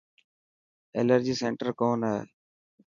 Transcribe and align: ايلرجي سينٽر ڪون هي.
ايلرجي 0.97 1.33
سينٽر 1.41 1.67
ڪون 1.79 1.99
هي. 2.09 2.19